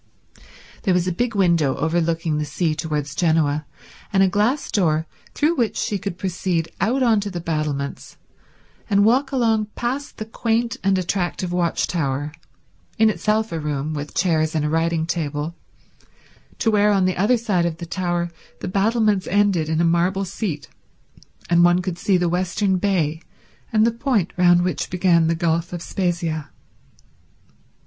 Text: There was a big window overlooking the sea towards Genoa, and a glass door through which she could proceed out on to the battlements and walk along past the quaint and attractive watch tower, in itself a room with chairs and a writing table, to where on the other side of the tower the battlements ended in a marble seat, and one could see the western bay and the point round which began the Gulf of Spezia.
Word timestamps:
There 0.81 0.95
was 0.95 1.05
a 1.07 1.11
big 1.11 1.35
window 1.35 1.75
overlooking 1.75 2.39
the 2.39 2.43
sea 2.43 2.73
towards 2.73 3.13
Genoa, 3.13 3.67
and 4.11 4.23
a 4.23 4.27
glass 4.27 4.71
door 4.71 5.05
through 5.35 5.53
which 5.55 5.77
she 5.77 5.99
could 5.99 6.17
proceed 6.17 6.71
out 6.81 7.03
on 7.03 7.19
to 7.19 7.29
the 7.29 7.39
battlements 7.39 8.17
and 8.89 9.05
walk 9.05 9.31
along 9.31 9.67
past 9.75 10.17
the 10.17 10.25
quaint 10.25 10.77
and 10.83 10.97
attractive 10.97 11.51
watch 11.53 11.85
tower, 11.85 12.31
in 12.97 13.11
itself 13.11 13.51
a 13.51 13.59
room 13.59 13.93
with 13.93 14.15
chairs 14.15 14.55
and 14.55 14.65
a 14.65 14.69
writing 14.69 15.05
table, 15.05 15.53
to 16.57 16.71
where 16.71 16.91
on 16.91 17.05
the 17.05 17.15
other 17.15 17.37
side 17.37 17.67
of 17.67 17.77
the 17.77 17.85
tower 17.85 18.31
the 18.59 18.67
battlements 18.67 19.27
ended 19.27 19.69
in 19.69 19.79
a 19.79 19.83
marble 19.85 20.25
seat, 20.25 20.67
and 21.47 21.63
one 21.63 21.79
could 21.79 21.99
see 21.99 22.17
the 22.17 22.27
western 22.27 22.77
bay 22.77 23.21
and 23.71 23.85
the 23.85 23.91
point 23.91 24.33
round 24.35 24.63
which 24.63 24.89
began 24.89 25.27
the 25.27 25.35
Gulf 25.35 25.71
of 25.73 25.83
Spezia. 25.83 26.49